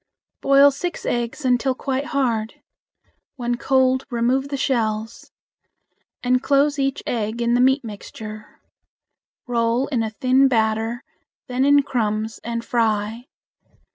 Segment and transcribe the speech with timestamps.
[0.41, 2.55] Boil six eggs until quite hard.
[3.35, 5.29] When cold, remove the shells.
[6.23, 8.61] Enclose each egg in the meat mixture.
[9.45, 11.03] Roll in a thin batter,
[11.47, 13.25] then in crumbs, and fry.